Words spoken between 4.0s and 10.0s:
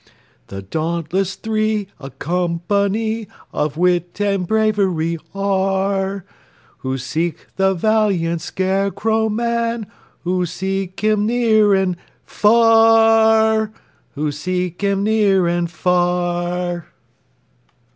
and bravery are, Who seek the valiant Scarecrow man,